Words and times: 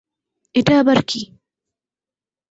এটা 0.55 0.73
আবার 0.79 0.99
কি? 1.07 1.21